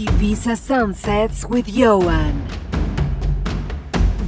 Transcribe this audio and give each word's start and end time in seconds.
Ibiza 0.00 0.56
Sunsets 0.56 1.44
with 1.44 1.68
Ioan. 1.68 2.32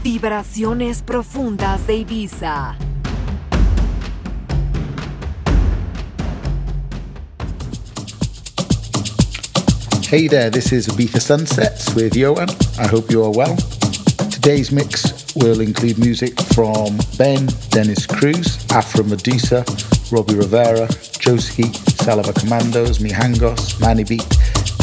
Vibraciones 0.05 1.01
profundas 1.01 1.87
de 1.87 1.95
Ibiza. 1.95 2.77
Hey 10.11 10.29
there, 10.29 10.51
this 10.51 10.73
is 10.73 10.89
Ibiza 10.89 11.23
Sunsets 11.23 11.95
with 11.95 12.13
Ioan. 12.13 12.51
I 12.79 12.87
hope 12.87 13.11
you 13.11 13.25
are 13.25 13.33
well. 13.33 13.57
Today's 14.31 14.71
mix 14.73 15.35
will 15.37 15.63
include 15.63 15.99
music 15.99 16.39
from 16.55 16.99
Ben, 17.17 17.49
Dennis 17.71 18.05
Cruz, 18.05 18.59
Afro 18.73 19.05
Medusa, 19.05 19.65
Robbie 20.11 20.35
Rivera, 20.35 20.87
Joeski, 21.17 21.73
Saliva 22.05 22.35
Commandos, 22.35 22.99
Mijangos, 22.99 23.81
Manny 23.81 24.05
Beat, 24.05 24.37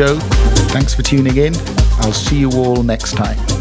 Show. 0.00 0.18
Thanks 0.72 0.94
for 0.94 1.02
tuning 1.02 1.36
in. 1.36 1.54
I'll 1.98 2.14
see 2.14 2.38
you 2.38 2.50
all 2.52 2.82
next 2.82 3.12
time. 3.12 3.59